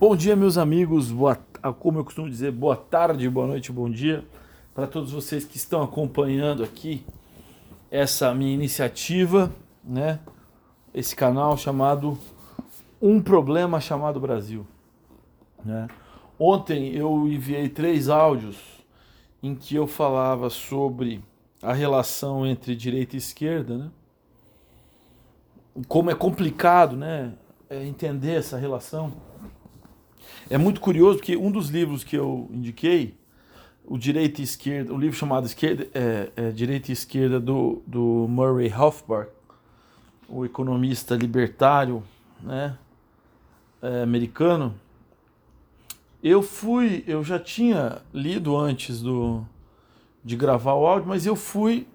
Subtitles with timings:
[0.00, 1.10] Bom dia, meus amigos.
[1.10, 1.34] Boa,
[1.80, 4.24] como eu costumo dizer, boa tarde, boa noite, bom dia
[4.72, 7.04] para todos vocês que estão acompanhando aqui
[7.90, 10.20] essa minha iniciativa, né?
[10.94, 12.16] Esse canal chamado
[13.02, 14.64] Um Problema Chamado Brasil.
[15.64, 15.88] Né?
[16.38, 18.56] Ontem eu enviei três áudios
[19.42, 21.24] em que eu falava sobre
[21.60, 23.90] a relação entre direita e esquerda, né?
[25.88, 27.34] Como é complicado, né?
[27.68, 29.26] É entender essa relação
[30.50, 33.14] é muito curioso porque um dos livros que eu indiquei,
[33.84, 38.26] o Direita e Esquerda, um livro chamado Esquerda, é, é, Direita e Esquerda do, do
[38.28, 39.30] Murray Rothbard,
[40.28, 42.02] o economista libertário
[42.42, 42.76] né,
[43.82, 44.74] é, americano,
[46.22, 49.46] eu fui, eu já tinha lido antes do,
[50.24, 51.86] de gravar o áudio, mas eu fui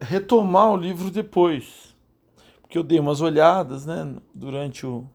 [0.00, 1.96] retomar o livro depois,
[2.60, 5.06] porque eu dei umas olhadas né, durante o,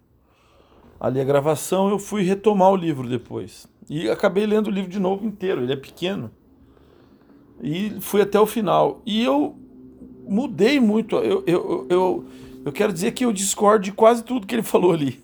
[1.00, 3.68] ali a gravação, eu fui retomar o livro depois.
[3.90, 6.32] E acabei lendo o livro de novo inteiro, ele é pequeno.
[7.62, 9.02] E fui até o final.
[9.06, 9.56] E eu
[10.28, 11.16] mudei muito.
[11.18, 12.26] Eu, eu, eu,
[12.66, 15.20] eu quero dizer que eu discordo de quase tudo que ele falou ali.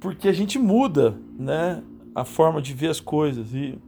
[0.00, 1.82] Porque a gente muda né,
[2.14, 3.54] a forma de ver as coisas.
[3.54, 3.78] E,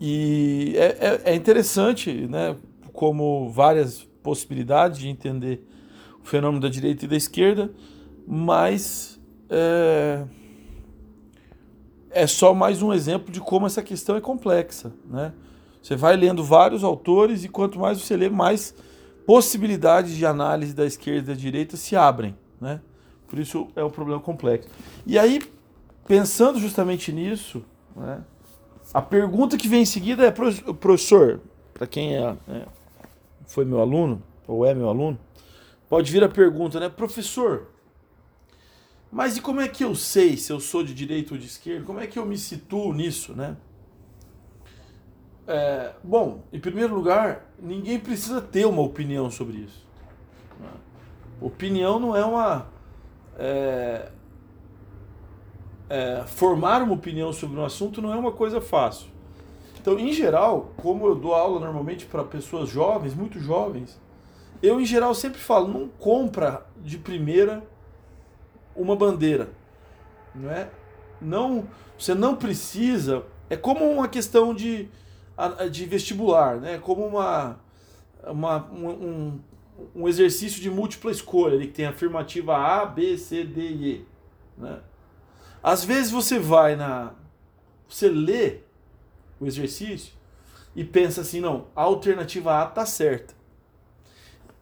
[0.00, 2.56] e é, é, é interessante né,
[2.92, 5.64] como várias possibilidades de entender
[6.22, 7.70] o fenômeno da direita e da esquerda,
[8.26, 9.17] mas
[9.50, 10.24] é,
[12.10, 14.92] é só mais um exemplo de como essa questão é complexa.
[15.08, 15.32] Né?
[15.82, 18.74] Você vai lendo vários autores e quanto mais você lê, mais
[19.26, 22.34] possibilidades de análise da esquerda e da direita se abrem.
[22.60, 22.80] Né?
[23.28, 24.68] Por isso é um problema complexo.
[25.06, 25.40] E aí,
[26.06, 27.62] pensando justamente nisso,
[27.94, 28.22] né,
[28.92, 31.40] a pergunta que vem em seguida é, professor,
[31.74, 32.66] para quem é, é,
[33.46, 35.18] foi meu aluno, ou é meu aluno,
[35.88, 36.88] pode vir a pergunta, né?
[36.88, 37.68] Professor,
[39.10, 41.84] mas e como é que eu sei se eu sou de direita ou de esquerda?
[41.84, 43.56] Como é que eu me situo nisso, né?
[45.46, 49.86] É, bom, em primeiro lugar, ninguém precisa ter uma opinião sobre isso.
[50.60, 50.68] Né?
[51.40, 52.66] Opinião não é uma.
[53.38, 54.10] É,
[55.88, 59.08] é, formar uma opinião sobre um assunto não é uma coisa fácil.
[59.80, 63.98] Então, em geral, como eu dou aula normalmente para pessoas jovens, muito jovens,
[64.62, 67.62] eu, em geral, sempre falo: não compra de primeira
[68.78, 69.50] uma bandeira,
[70.34, 70.70] não é?
[71.20, 71.68] Não,
[71.98, 73.24] você não precisa.
[73.50, 74.88] É como uma questão de,
[75.70, 76.78] de vestibular, né?
[76.78, 77.58] Como uma,
[78.24, 79.40] uma um,
[79.94, 84.06] um exercício de múltipla escolha, ele tem afirmativa A, B, C, D e E,
[84.56, 84.80] né?
[85.62, 87.12] Às vezes você vai na
[87.88, 88.60] você lê
[89.40, 90.12] o exercício
[90.76, 93.34] e pensa assim, não, a alternativa A tá certa.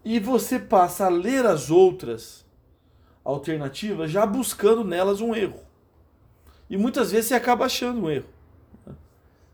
[0.05, 2.46] E você passa a ler as outras
[3.27, 5.61] alternativas, já buscando nelas um erro.
[6.71, 8.29] E muitas vezes você acaba achando um erro.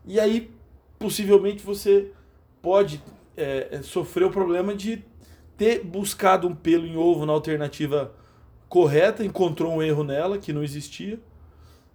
[0.05, 0.51] E aí,
[0.99, 2.11] possivelmente, você
[2.61, 3.03] pode
[3.35, 5.03] é, é, sofrer o problema de
[5.57, 8.13] ter buscado um pelo em ovo na alternativa
[8.69, 11.19] correta, encontrou um erro nela que não existia,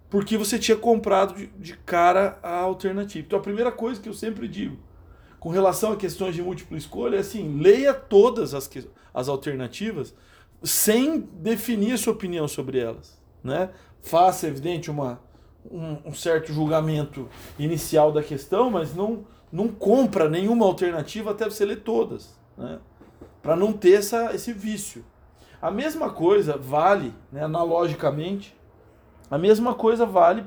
[0.09, 3.25] porque você tinha comprado de, de cara a alternativa.
[3.25, 4.77] Então, a primeira coisa que eu sempre digo
[5.39, 8.69] com relação a questões de múltipla escolha é assim: leia todas as,
[9.13, 10.13] as alternativas
[10.63, 13.19] sem definir sua opinião sobre elas.
[13.43, 13.69] Né?
[14.01, 15.21] Faça, evidente, uma,
[15.69, 21.65] um, um, certo julgamento inicial da questão, mas não, não compra nenhuma alternativa até você
[21.65, 22.37] ler todas.
[22.57, 22.79] Né?
[23.41, 25.05] Para não ter essa, esse vício.
[25.61, 28.55] A mesma coisa vale, né, analogicamente,
[29.29, 30.45] a mesma coisa vale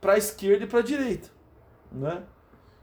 [0.00, 1.28] para a esquerda e para a direita.
[1.92, 2.22] Né?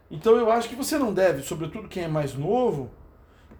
[0.09, 2.91] Então eu acho que você não deve, sobretudo quem é mais novo,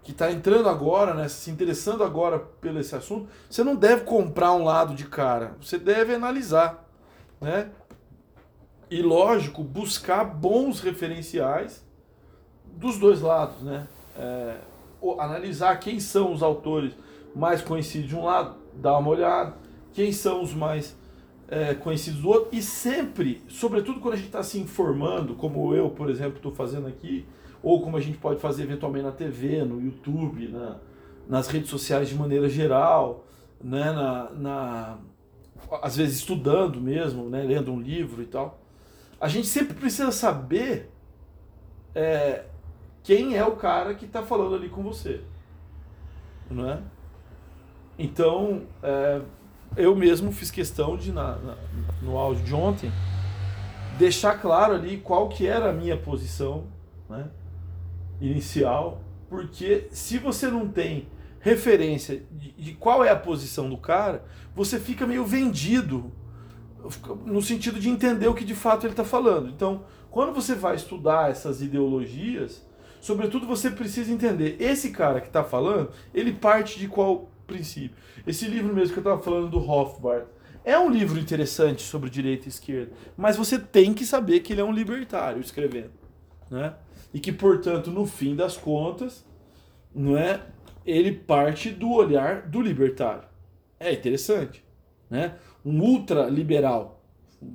[0.04, 4.52] que está entrando agora, né, se interessando agora pelo esse assunto, você não deve comprar
[4.54, 6.88] um lado de cara, você deve analisar,
[7.40, 7.70] né?
[8.90, 11.86] E lógico, buscar bons referenciais
[12.66, 13.88] dos dois lados, né?
[14.18, 14.58] É,
[15.20, 16.94] analisar quem são os autores
[17.36, 19.56] mais conhecidos de um lado, dar uma olhada,
[19.94, 20.96] quem são os mais
[21.48, 25.90] é, conhecidos do outro, e sempre, sobretudo quando a gente está se informando, como eu,
[25.90, 27.26] por exemplo, estou fazendo aqui,
[27.64, 30.78] ou como a gente pode fazer eventualmente na TV, no YouTube, na,
[31.28, 33.26] nas redes sociais de maneira geral,
[33.64, 34.98] né, na, na,
[35.82, 38.60] às vezes estudando mesmo, né, lendo um livro e tal.
[39.20, 40.90] A gente sempre precisa saber
[41.94, 42.46] é,
[43.04, 45.22] quem é o cara que está falando ali com você.
[46.50, 46.82] Não é?
[47.98, 49.22] Então, é,
[49.78, 51.58] eu mesmo fiz questão de, na, na,
[52.02, 52.92] no áudio de ontem,
[54.00, 56.66] deixar claro ali qual que era a minha posição,
[57.08, 57.30] né?
[58.22, 61.08] Inicial, porque se você não tem
[61.40, 64.24] referência de, de, qual é a posição do cara,
[64.56, 66.12] você fica meio vendido
[67.26, 69.50] no sentido de entender o que de fato ele está falando.
[69.50, 72.66] Então, quando você vai estudar essas ideologias,
[73.00, 77.98] sobretudo você precisa entender esse cara que está falando, ele parte de qual princípio.
[78.26, 80.26] Esse livro mesmo que eu estava falando do Rothbard
[80.64, 84.62] é um livro interessante sobre direita e esquerda, mas você tem que saber que ele
[84.62, 85.92] é um libertário escrevendo,
[86.50, 86.76] né?
[87.14, 89.26] E que, portanto, no fim das contas,
[89.94, 90.42] não é,
[90.86, 93.28] ele parte do olhar do libertário.
[93.80, 94.64] É interessante,
[95.10, 95.36] né?
[95.66, 97.04] Um ultraliberal,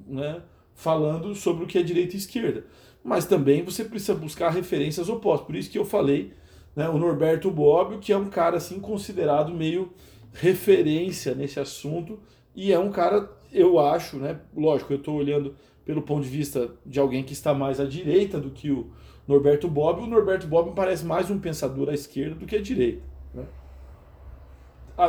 [0.06, 0.43] né?
[0.75, 2.67] Falando sobre o que é direita e esquerda.
[3.03, 5.47] Mas também você precisa buscar referências opostas.
[5.47, 6.35] Por isso que eu falei
[6.75, 9.93] né, o Norberto Bobbio, que é um cara assim considerado meio
[10.35, 12.19] referência nesse assunto
[12.56, 15.55] e é um cara, eu acho, né, lógico, eu estou olhando
[15.87, 18.91] pelo ponto de vista de alguém que está mais à direita do que o
[19.27, 20.05] Norberto Bobbio.
[20.05, 23.03] O Norberto Bobbio parece mais um pensador à esquerda do que à direita.
[23.33, 23.44] Né?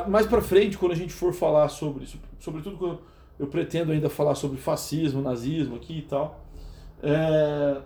[0.08, 3.00] Mais para frente, quando a gente for falar sobre isso, sobretudo quando
[3.40, 6.44] eu pretendo ainda falar sobre fascismo, nazismo aqui e tal,
[7.02, 7.82] é,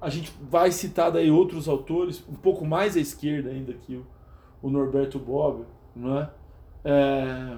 [0.00, 4.06] a gente vai citar daí outros autores, um pouco mais à esquerda ainda que o,
[4.62, 5.66] o Norberto Bobbio,
[5.96, 6.18] não?
[6.18, 6.30] É,
[6.84, 7.56] é,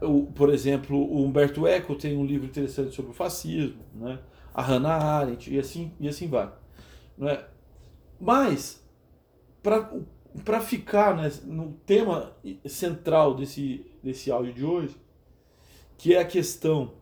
[0.00, 4.18] o, por exemplo, o Humberto Eco tem um livro interessante sobre o fascismo, né?
[4.54, 6.52] a Hannah Arendt, e assim, e assim vai.
[7.16, 7.46] Não é?
[8.20, 8.86] Mas,
[9.62, 12.36] para ficar né, no tema
[12.66, 14.96] central desse, desse áudio de hoje,
[15.98, 16.94] que é a questão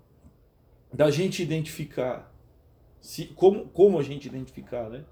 [0.93, 2.31] da gente identificar
[3.01, 5.05] se, como, como a gente identificar, né?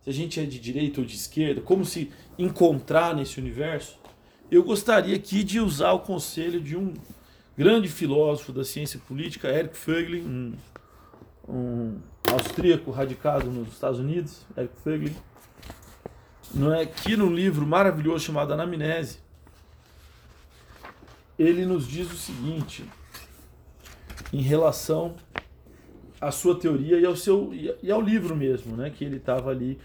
[0.00, 4.00] Se a gente é de direita ou de esquerda, como se encontrar nesse universo.
[4.52, 6.92] Eu gostaria aqui de usar o conselho de um
[7.56, 10.54] grande filósofo da ciência política, Eric Fögling, um,
[11.48, 12.00] um
[12.30, 15.16] austríaco radicado nos Estados Unidos, Eric Fögling,
[16.54, 19.20] não é que num livro maravilhoso chamado Anamnese,
[21.38, 22.84] ele nos diz o seguinte
[24.34, 25.16] em relação
[26.20, 28.90] a sua teoria e ao seu e ao livro mesmo, né?
[28.90, 29.78] Que ele estava ali.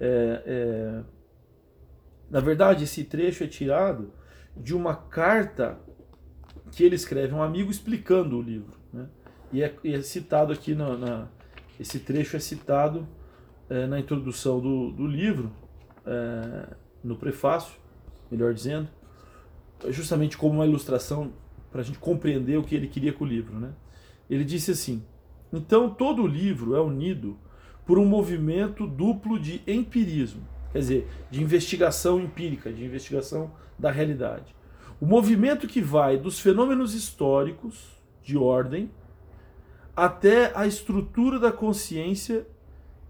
[0.00, 1.17] É, é...
[2.30, 4.12] Na verdade, esse trecho é tirado
[4.56, 5.78] de uma carta
[6.70, 9.08] que ele escreve a um amigo explicando o livro, né?
[9.52, 11.28] E é, é citado aqui na, na,
[11.80, 13.08] esse trecho é citado
[13.70, 15.50] é, na introdução do, do livro,
[16.04, 17.74] é, no prefácio,
[18.30, 18.88] melhor dizendo,
[19.88, 21.32] justamente como uma ilustração
[21.70, 23.72] para a gente compreender o que ele queria com o livro, né?
[24.28, 25.02] Ele disse assim.
[25.50, 27.38] Então, todo o livro é unido
[27.86, 30.42] por um movimento duplo de empirismo,
[30.72, 34.54] quer dizer, de investigação empírica, de investigação da realidade.
[35.00, 38.90] O movimento que vai dos fenômenos históricos de ordem
[39.96, 42.46] até a estrutura da consciência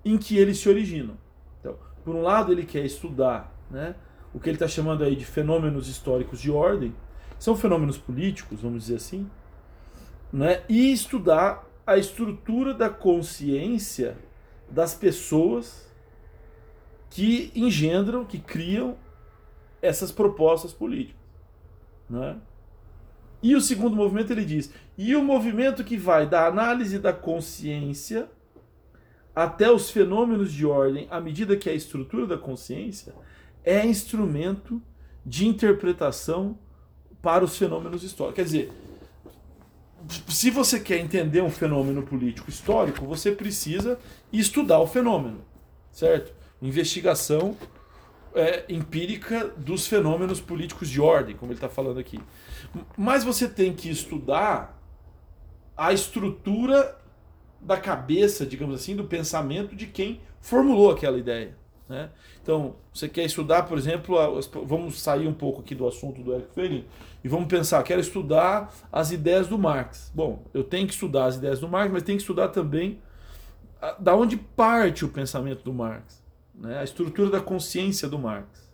[0.04, 1.16] em que eles se originam.
[1.60, 3.94] Então, por um lado, ele quer estudar né,
[4.32, 6.94] o que ele está chamando aí de fenômenos históricos de ordem,
[7.38, 9.28] são fenômenos políticos, vamos dizer assim,
[10.32, 14.16] né, e estudar a estrutura da consciência
[14.70, 15.87] das pessoas
[17.10, 18.96] que engendram, que criam
[19.80, 21.20] essas propostas políticas.
[22.08, 22.36] Né?
[23.42, 28.28] E o segundo movimento ele diz: e o movimento que vai da análise da consciência
[29.34, 33.14] até os fenômenos de ordem, à medida que a estrutura da consciência
[33.64, 34.82] é instrumento
[35.24, 36.58] de interpretação
[37.22, 38.36] para os fenômenos históricos.
[38.36, 38.72] Quer dizer,
[40.28, 43.98] se você quer entender um fenômeno político histórico, você precisa
[44.32, 45.44] estudar o fenômeno,
[45.92, 46.32] certo?
[46.60, 47.56] Investigação
[48.34, 52.20] é, empírica dos fenômenos políticos de ordem, como ele está falando aqui.
[52.96, 54.78] Mas você tem que estudar
[55.76, 56.98] a estrutura
[57.60, 61.56] da cabeça, digamos assim, do pensamento de quem formulou aquela ideia.
[61.88, 62.10] Né?
[62.42, 64.16] Então, você quer estudar, por exemplo,
[64.66, 66.84] vamos sair um pouco aqui do assunto do Eric Feiring
[67.24, 70.10] e vamos pensar, quero estudar as ideias do Marx.
[70.14, 73.00] Bom, eu tenho que estudar as ideias do Marx, mas tenho que estudar também
[73.98, 76.22] da onde parte o pensamento do Marx,
[76.58, 76.78] né?
[76.78, 78.68] a estrutura da consciência do Marx.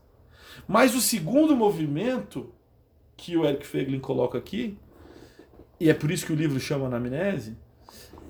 [0.67, 2.53] Mas o segundo movimento
[3.17, 4.79] que o Eric Feiglin coloca aqui,
[5.79, 7.57] e é por isso que o livro chama Anamnese,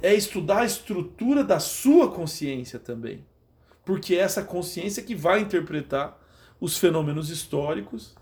[0.03, 3.25] é estudar a estrutura da sua consciência também
[3.85, 6.19] porque é essa consciência que vai interpretar
[6.61, 8.15] os fenômenos históricos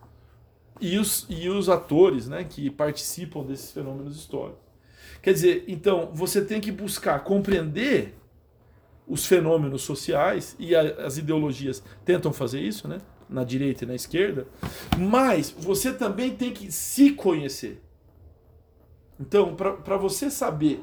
[0.81, 4.61] e os, e os atores né, que participam desses fenômenos históricos.
[5.23, 8.15] Quer dizer, então, você tem que buscar compreender
[9.13, 12.97] os fenômenos sociais, e a, as ideologias tentam fazer isso, né,
[13.29, 14.47] na direita e na esquerda,
[14.99, 17.83] mas você também tem que se conhecer.
[19.21, 20.83] Então, para você saber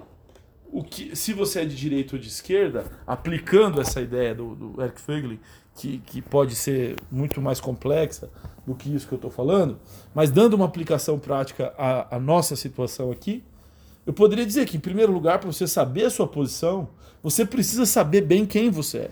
[0.71, 4.79] o que, se você é de direita ou de esquerda, aplicando essa ideia do, do
[4.79, 5.39] Eric Feiglin,
[5.73, 8.29] que, que pode ser muito mais complexa
[8.63, 9.79] do que isso que eu estou falando,
[10.13, 13.43] mas dando uma aplicação prática à, à nossa situação aqui,
[14.09, 16.89] Eu poderia dizer que, em primeiro lugar, para você saber a sua posição,
[17.21, 19.11] você precisa saber bem quem você é.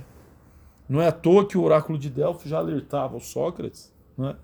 [0.87, 4.35] Não é à toa que o oráculo de Delfos já alertava o Sócrates é?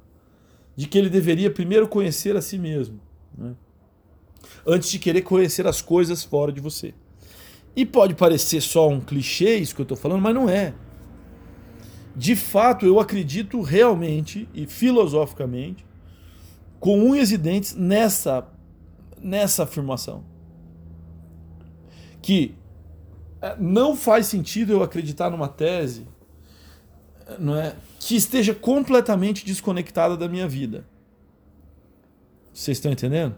[0.76, 3.00] de que ele deveria primeiro conhecer a si mesmo,
[3.42, 3.52] é?
[4.68, 6.94] antes de querer conhecer as coisas fora de você.
[7.76, 10.74] E pode parecer só um clichê isso que eu estou falando, mas não é.
[12.16, 15.84] De fato, eu acredito realmente e filosoficamente,
[16.80, 18.46] com unhas e dentes, nessa,
[19.20, 20.24] nessa afirmação.
[22.22, 22.54] Que
[23.60, 26.08] não faz sentido eu acreditar numa tese
[27.40, 30.86] não é, que esteja completamente desconectada da minha vida.
[32.54, 33.36] Vocês estão entendendo?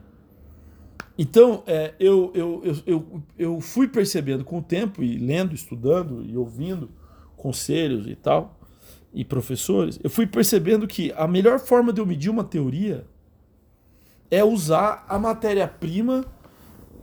[1.18, 6.26] Então, é, eu, eu, eu, eu, eu fui percebendo com o tempo, e lendo, estudando
[6.26, 6.90] e ouvindo
[7.38, 8.60] conselhos e tal,
[9.14, 13.06] e professores, eu fui percebendo que a melhor forma de eu medir uma teoria
[14.30, 16.26] é usar a matéria-prima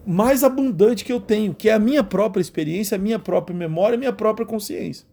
[0.06, 3.96] mais abundante que eu tenho, que é a minha própria experiência, a minha própria memória,
[3.96, 5.06] a minha própria consciência.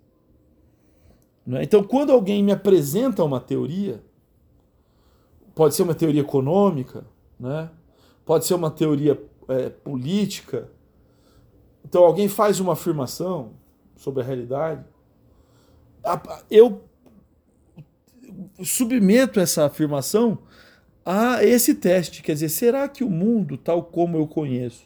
[1.52, 1.64] É?
[1.64, 4.04] Então, quando alguém me apresenta uma teoria,
[5.56, 7.06] pode ser uma teoria econômica,
[7.40, 7.70] né?
[8.26, 10.70] pode ser uma teoria é, política.
[11.84, 13.54] Então, alguém faz uma afirmação
[13.96, 14.86] sobre a realidade,
[16.50, 16.82] eu
[18.64, 20.38] submeto essa afirmação
[21.12, 22.22] a esse teste.
[22.22, 24.86] Quer dizer, será que o mundo, tal como eu conheço,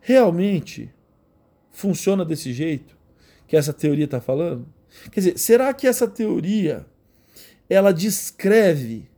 [0.00, 0.90] realmente
[1.70, 2.96] funciona desse jeito
[3.46, 4.66] que essa teoria está falando?
[5.10, 6.86] Quer dizer, será que essa teoria
[7.68, 9.10] ela descreve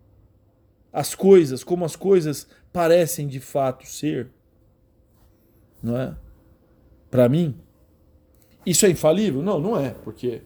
[0.92, 4.28] as coisas como as coisas parecem de fato ser?
[5.80, 6.16] Não é?
[7.12, 7.54] Para mim,
[8.66, 9.40] isso é infalível?
[9.40, 10.42] Não, não é, porque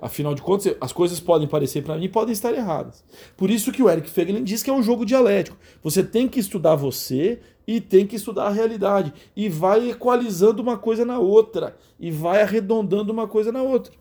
[0.00, 3.04] Afinal de contas, as coisas podem parecer para mim podem estar erradas.
[3.36, 5.56] Por isso que o Eric Feglin diz que é um jogo dialético.
[5.82, 9.12] Você tem que estudar você e tem que estudar a realidade.
[9.34, 11.76] E vai equalizando uma coisa na outra.
[11.98, 13.92] E vai arredondando uma coisa na outra.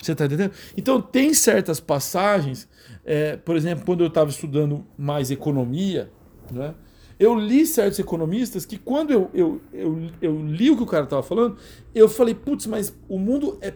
[0.00, 0.52] Você está entendendo?
[0.76, 2.68] Então, tem certas passagens,
[3.04, 6.10] é, por exemplo, quando eu estava estudando mais economia,
[6.50, 6.74] né,
[7.20, 11.04] eu li certos economistas que, quando eu, eu, eu, eu li o que o cara
[11.04, 11.56] estava falando,
[11.94, 13.72] eu falei, putz, mas o mundo é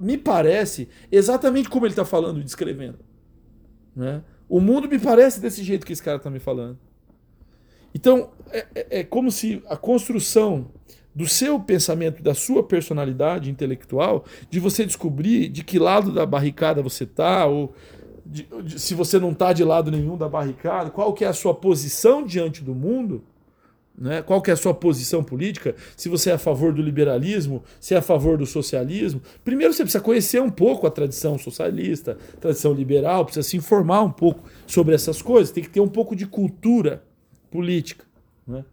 [0.00, 2.98] me parece exatamente como ele está falando e descrevendo.
[3.94, 4.22] Né?
[4.48, 6.78] O mundo me parece desse jeito que esse cara está me falando.
[7.94, 10.70] Então, é, é, é, como se a construção
[11.14, 16.82] do seu pensamento, da sua personalidade intelectual, de você descobrir de que lado da barricada
[16.82, 17.74] você está, ou
[18.24, 21.32] de, de, se você não está de lado nenhum da barricada, qual que é a
[21.32, 23.24] sua posição diante do mundo,
[24.00, 24.22] né?
[24.22, 25.74] Qual que é a sua posição política?
[25.96, 29.20] Se você é a favor do liberalismo, se é a favor do socialismo.
[29.44, 34.10] Primeiro você precisa conhecer um pouco a tradição socialista, tradição liberal, precisa se informar um
[34.10, 35.50] pouco sobre essas coisas.
[35.50, 37.02] Tem que ter um pouco de cultura
[37.50, 38.04] política.
[38.46, 38.64] Né?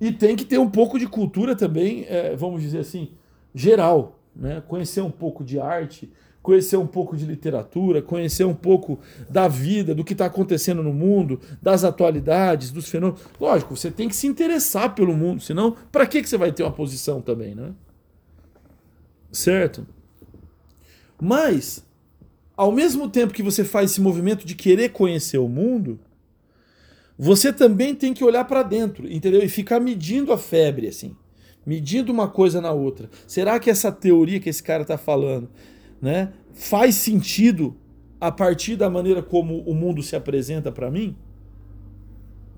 [0.00, 3.12] E tem que ter um pouco de cultura também, é, vamos dizer assim,
[3.54, 4.18] geral.
[4.34, 4.60] Né?
[4.66, 6.10] Conhecer um pouco de arte,
[6.48, 10.94] conhecer um pouco de literatura, conhecer um pouco da vida, do que está acontecendo no
[10.94, 13.20] mundo, das atualidades, dos fenômenos.
[13.38, 16.72] Lógico, você tem que se interessar pelo mundo, senão, para que, você vai ter uma
[16.72, 17.74] posição também, né?
[19.30, 19.86] Certo?
[21.20, 21.84] Mas,
[22.56, 26.00] ao mesmo tempo que você faz esse movimento de querer conhecer o mundo,
[27.18, 29.42] você também tem que olhar para dentro, entendeu?
[29.42, 31.14] E ficar medindo a febre, assim.
[31.66, 33.10] Medindo uma coisa na outra.
[33.26, 35.50] Será que essa teoria que esse cara está falando
[36.00, 37.76] né, faz sentido
[38.20, 41.16] a partir da maneira como o mundo se apresenta para mim?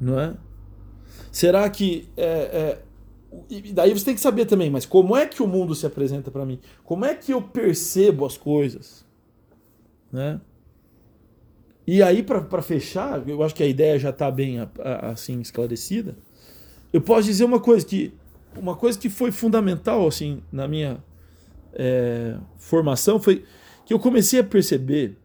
[0.00, 0.36] Não é?
[1.30, 2.08] Será que.
[2.16, 2.78] É,
[3.52, 6.30] é, daí você tem que saber também, mas como é que o mundo se apresenta
[6.30, 6.58] para mim?
[6.84, 9.04] Como é que eu percebo as coisas?
[10.10, 10.40] Né?
[11.86, 14.58] E aí, para fechar, eu acho que a ideia já está bem
[15.02, 16.16] assim esclarecida.
[16.92, 18.12] Eu posso dizer uma coisa que
[18.56, 21.02] uma coisa que foi fundamental assim na minha
[21.72, 23.44] é, formação foi
[23.84, 25.16] que eu comecei a perceber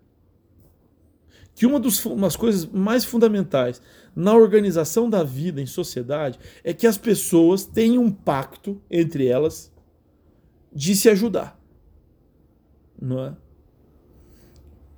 [1.53, 3.81] que uma das umas coisas mais fundamentais
[4.15, 9.71] na organização da vida em sociedade é que as pessoas têm um pacto entre elas
[10.73, 11.59] de se ajudar.
[13.01, 13.35] Não é?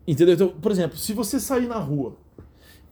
[0.07, 0.33] Entendeu?
[0.33, 2.15] Então, por exemplo, se você sair na rua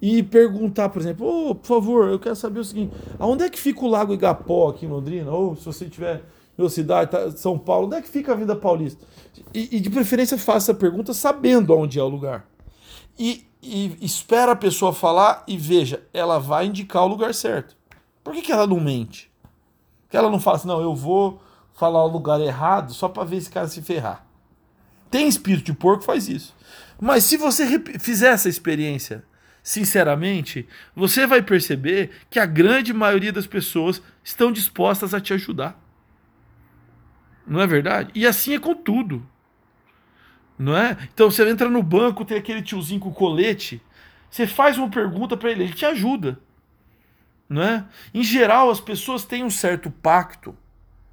[0.02, 3.60] e perguntar, por exemplo, oh, por favor, eu quero saber o seguinte, aonde é que
[3.60, 5.32] fica o Lago Igapó aqui em Londrina?
[5.32, 6.24] Ou se você tiver
[6.58, 9.06] meu cidade, tá, São Paulo, onde é que fica a Vida Paulista?
[9.54, 12.46] E, e de preferência faça a pergunta sabendo onde é o lugar.
[13.18, 17.76] E, e, espera a pessoa falar e veja, ela vai indicar o lugar certo.
[18.24, 19.32] Por que, que ela não mente?
[20.04, 21.42] Porque ela não fala assim, não, eu vou
[21.74, 24.26] falar o lugar errado só para ver esse cara se ferrar.
[25.12, 26.56] Tem espírito de porco faz isso.
[27.00, 29.24] Mas se você fizer essa experiência
[29.62, 35.80] sinceramente, você vai perceber que a grande maioria das pessoas estão dispostas a te ajudar.
[37.48, 38.12] Não é verdade?
[38.16, 39.26] E assim é com tudo.
[40.58, 40.98] Não é?
[41.14, 43.82] Então você entra no banco, tem aquele tiozinho com colete,
[44.30, 46.40] você faz uma pergunta para ele, ele te ajuda.
[47.48, 47.86] Não é?
[48.14, 50.58] Em geral, as pessoas têm um certo pacto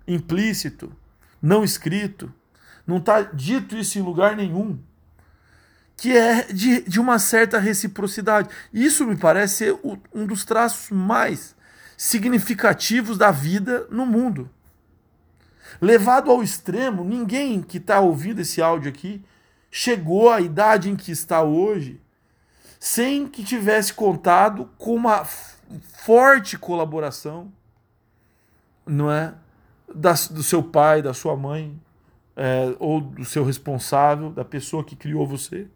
[0.07, 0.93] implícito,
[1.41, 2.33] não escrito,
[2.87, 4.79] não está dito isso em lugar nenhum
[6.03, 8.49] que é de, de uma certa reciprocidade.
[8.73, 9.79] Isso me parece ser
[10.12, 11.55] um dos traços mais
[11.97, 14.51] significativos da vida no mundo.
[15.81, 19.25] Levado ao extremo, ninguém que está ouvindo esse áudio aqui
[19.71, 22.00] chegou à idade em que está hoje
[22.79, 27.52] sem que tivesse contado com uma forte colaboração,
[28.85, 29.35] não é,
[29.95, 31.81] da, do seu pai, da sua mãe,
[32.37, 35.69] é, ou do seu responsável, da pessoa que criou você.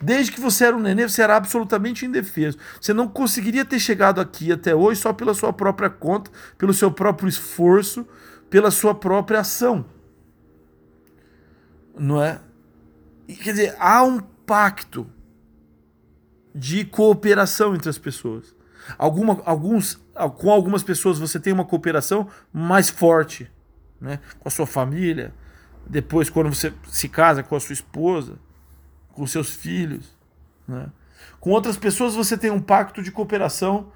[0.00, 2.58] Desde que você era um nenê, você era absolutamente indefeso.
[2.80, 6.90] Você não conseguiria ter chegado aqui até hoje só pela sua própria conta, pelo seu
[6.90, 8.06] próprio esforço,
[8.54, 9.84] pela sua própria ação.
[11.98, 12.40] Não é?
[13.26, 15.10] Quer dizer, há um pacto
[16.54, 18.54] de cooperação entre as pessoas.
[18.96, 20.00] Alguma, alguns,
[20.38, 23.50] com algumas pessoas você tem uma cooperação mais forte,
[24.00, 24.20] né?
[24.38, 25.34] com a sua família.
[25.84, 28.38] Depois, quando você se casa com a sua esposa
[29.14, 30.16] com seus filhos.
[30.68, 30.92] Né?
[31.40, 33.90] Com outras pessoas você tem um pacto de cooperação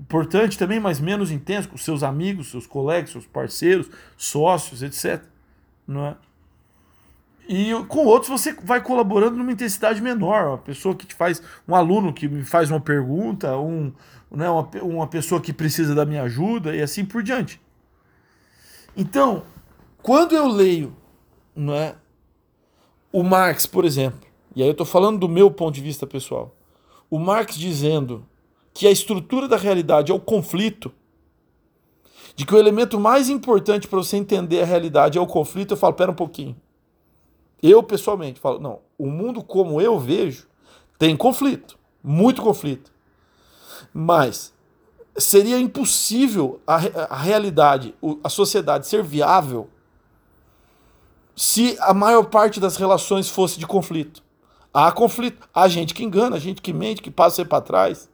[0.00, 5.22] importante também, mas menos intenso, com seus amigos, seus colegas, seus parceiros, sócios, etc.
[5.86, 6.16] Não é?
[7.48, 10.48] E com outros você vai colaborando numa intensidade menor.
[10.48, 13.92] Uma pessoa que te faz, um aluno que me faz uma pergunta, um,
[14.30, 17.60] né, uma, uma pessoa que precisa da minha ajuda e assim por diante.
[18.96, 19.44] Então,
[20.02, 20.96] quando eu leio
[21.54, 21.94] não é,
[23.10, 24.20] o Marx, por exemplo,
[24.54, 26.54] e aí eu estou falando do meu ponto de vista pessoal.
[27.08, 28.26] O Marx dizendo
[28.76, 30.92] que a estrutura da realidade é o conflito,
[32.34, 35.78] de que o elemento mais importante para você entender a realidade é o conflito, eu
[35.78, 36.54] falo, pera um pouquinho.
[37.62, 40.46] Eu, pessoalmente, falo, não, o mundo como eu vejo
[40.98, 42.92] tem conflito, muito conflito.
[43.94, 44.52] Mas
[45.16, 46.74] seria impossível a,
[47.08, 49.70] a realidade, a sociedade ser viável
[51.34, 54.22] se a maior parte das relações fosse de conflito.
[54.72, 55.48] Há conflito.
[55.54, 58.10] Há gente que engana, gente que mente, que passa para trás,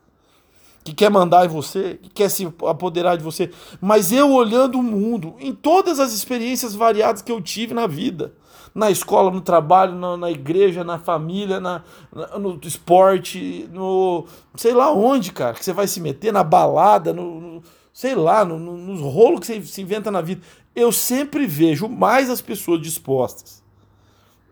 [0.84, 3.50] que quer mandar em você, que quer se apoderar de você.
[3.80, 8.34] Mas eu olhando o mundo, em todas as experiências variadas que eu tive na vida,
[8.74, 11.82] na escola, no trabalho, na, na igreja, na família, na,
[12.14, 14.26] na, no esporte, no.
[14.56, 17.40] sei lá onde, cara, que você vai se meter, na balada, no.
[17.40, 20.40] no sei lá, no, no, nos rolos que você se inventa na vida.
[20.74, 23.62] Eu sempre vejo mais as pessoas dispostas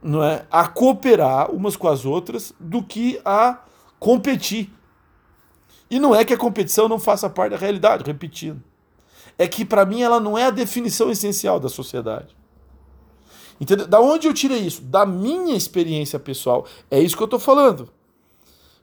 [0.02, 3.58] não é, a cooperar umas com as outras do que a
[3.98, 4.72] competir.
[5.90, 8.62] E não é que a competição não faça parte da realidade, repetindo.
[9.36, 12.36] É que para mim ela não é a definição essencial da sociedade.
[13.60, 13.86] Entendeu?
[13.86, 14.82] Da onde eu tirei isso?
[14.82, 16.64] Da minha experiência pessoal.
[16.90, 17.88] É isso que eu estou falando.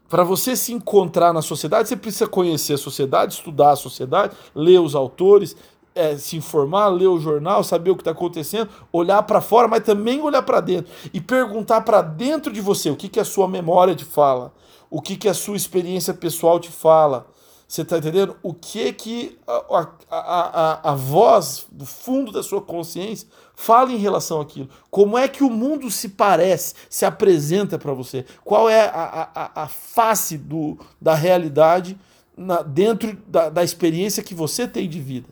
[0.09, 4.79] Para você se encontrar na sociedade, você precisa conhecer a sociedade, estudar a sociedade, ler
[4.79, 5.55] os autores,
[5.93, 9.83] é, se informar, ler o jornal, saber o que está acontecendo, olhar para fora, mas
[9.83, 13.47] também olhar para dentro e perguntar para dentro de você o que, que a sua
[13.47, 14.53] memória te fala,
[14.89, 17.27] o que, que a sua experiência pessoal te fala.
[17.67, 18.37] Você está entendendo?
[18.41, 23.97] O que que a, a, a, a voz do fundo da sua consciência fala em
[23.97, 24.69] relação àquilo?
[24.89, 28.25] Como é que o mundo se parece, se apresenta para você?
[28.45, 31.99] Qual é a, a, a face do, da realidade
[32.37, 35.27] na, dentro da, da experiência que você tem de vida?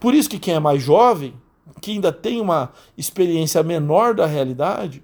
[0.00, 1.34] Por isso que quem é mais jovem,
[1.80, 5.03] que ainda tem uma experiência menor da realidade,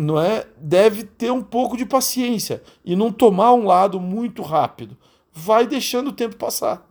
[0.00, 4.96] não é, deve ter um pouco de paciência e não tomar um lado muito rápido.
[5.32, 6.86] Vai deixando o tempo passar.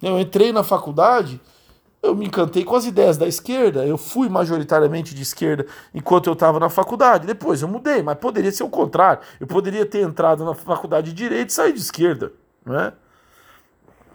[0.00, 1.40] Eu entrei na faculdade,
[2.02, 6.32] eu me encantei com as ideias da esquerda, eu fui majoritariamente de esquerda enquanto eu
[6.32, 7.26] estava na faculdade.
[7.26, 9.22] Depois eu mudei, mas poderia ser o contrário.
[9.38, 12.32] Eu poderia ter entrado na faculdade de direito e sair de esquerda,
[12.64, 12.92] não é?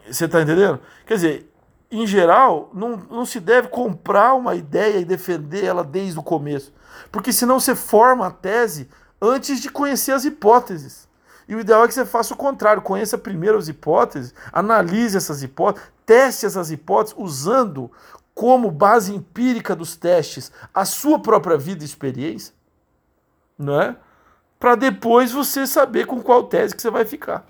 [0.10, 0.80] Você está entendendo?
[1.06, 1.52] Quer dizer,
[1.90, 6.74] em geral, não, não se deve comprar uma ideia e defender ela desde o começo.
[7.12, 8.90] Porque senão você forma a tese
[9.22, 11.08] antes de conhecer as hipóteses.
[11.48, 15.42] E o ideal é que você faça o contrário, conheça primeiro as hipóteses, analise essas
[15.44, 17.90] hipóteses, teste essas hipóteses usando
[18.36, 22.54] como base empírica dos testes a sua própria vida e experiência,
[23.58, 23.96] não é?
[24.60, 27.46] Para depois você saber com qual tese que você vai ficar.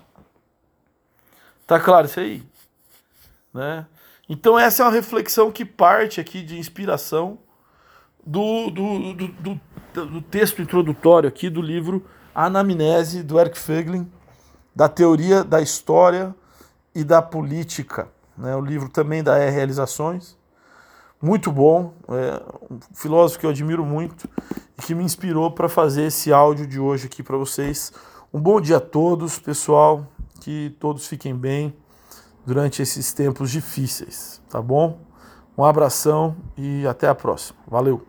[1.66, 2.42] Tá claro isso aí?
[3.52, 3.84] Né?
[4.28, 7.38] Então essa é uma reflexão que parte aqui de inspiração
[8.26, 9.28] do, do, do,
[9.94, 14.10] do, do texto introdutório aqui do livro Anamnese, do Eric Feglin,
[14.76, 16.34] da teoria da história
[16.94, 18.08] e da política.
[18.36, 18.54] Né?
[18.54, 20.36] O livro também da R Realizações.
[21.20, 24.28] Muito bom, é um filósofo que eu admiro muito
[24.78, 27.92] e que me inspirou para fazer esse áudio de hoje aqui para vocês.
[28.32, 30.06] Um bom dia a todos, pessoal.
[30.40, 31.74] Que todos fiquem bem
[32.48, 34.98] durante esses tempos difíceis, tá bom?
[35.56, 37.58] Um abração e até a próxima.
[37.66, 38.06] Valeu!